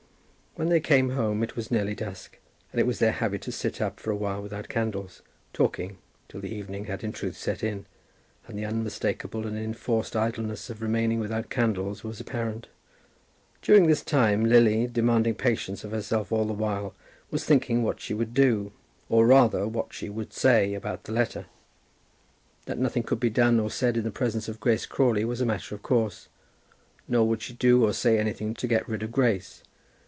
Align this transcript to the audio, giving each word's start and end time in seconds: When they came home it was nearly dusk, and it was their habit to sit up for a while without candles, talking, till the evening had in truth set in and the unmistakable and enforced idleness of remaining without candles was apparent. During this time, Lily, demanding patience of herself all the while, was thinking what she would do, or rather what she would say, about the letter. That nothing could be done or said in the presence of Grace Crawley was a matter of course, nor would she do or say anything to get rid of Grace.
When 0.55 0.67
they 0.67 0.81
came 0.81 1.11
home 1.11 1.43
it 1.43 1.55
was 1.55 1.71
nearly 1.71 1.95
dusk, 1.95 2.37
and 2.73 2.79
it 2.81 2.85
was 2.85 2.99
their 2.99 3.13
habit 3.13 3.41
to 3.43 3.53
sit 3.53 3.79
up 3.79 4.01
for 4.01 4.11
a 4.11 4.17
while 4.17 4.41
without 4.41 4.67
candles, 4.67 5.21
talking, 5.53 5.97
till 6.27 6.41
the 6.41 6.53
evening 6.53 6.85
had 6.85 7.05
in 7.05 7.13
truth 7.13 7.37
set 7.37 7.63
in 7.63 7.85
and 8.49 8.59
the 8.59 8.65
unmistakable 8.65 9.47
and 9.47 9.57
enforced 9.57 10.13
idleness 10.13 10.69
of 10.69 10.81
remaining 10.81 11.21
without 11.21 11.49
candles 11.49 12.03
was 12.03 12.19
apparent. 12.19 12.67
During 13.61 13.87
this 13.87 14.03
time, 14.03 14.43
Lily, 14.43 14.87
demanding 14.87 15.35
patience 15.35 15.85
of 15.85 15.91
herself 15.91 16.33
all 16.33 16.43
the 16.45 16.51
while, 16.51 16.93
was 17.31 17.45
thinking 17.45 17.81
what 17.81 18.01
she 18.01 18.13
would 18.13 18.33
do, 18.33 18.73
or 19.07 19.25
rather 19.25 19.69
what 19.69 19.93
she 19.93 20.09
would 20.09 20.33
say, 20.33 20.73
about 20.73 21.05
the 21.05 21.13
letter. 21.13 21.45
That 22.65 22.77
nothing 22.77 23.03
could 23.03 23.21
be 23.21 23.29
done 23.29 23.57
or 23.57 23.71
said 23.71 23.95
in 23.95 24.03
the 24.03 24.11
presence 24.11 24.49
of 24.49 24.59
Grace 24.59 24.85
Crawley 24.85 25.23
was 25.23 25.39
a 25.39 25.45
matter 25.45 25.73
of 25.75 25.81
course, 25.81 26.27
nor 27.07 27.25
would 27.29 27.41
she 27.41 27.53
do 27.53 27.85
or 27.85 27.93
say 27.93 28.17
anything 28.19 28.53
to 28.55 28.67
get 28.67 28.89
rid 28.89 29.01
of 29.01 29.13
Grace. 29.13 29.63